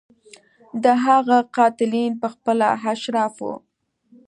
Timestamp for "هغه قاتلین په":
1.05-2.27